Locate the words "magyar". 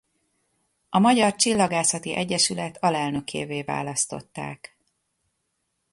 0.99-1.35